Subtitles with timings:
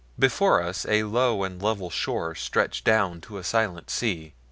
[0.17, 4.33] Before us a low and level shore stretched down to a silent sea.